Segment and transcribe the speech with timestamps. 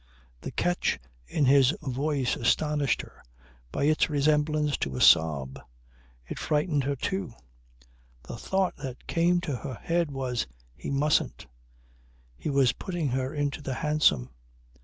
[0.39, 3.21] The catch in his voice astonished her
[3.71, 5.59] by its resemblance to a sob.
[6.25, 7.35] It frightened her too.
[8.23, 11.45] The thought that came to her head was: "He mustn't."
[12.35, 14.31] He was putting her into the hansom.